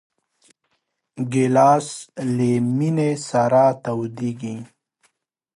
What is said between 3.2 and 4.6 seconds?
سره تودېږي.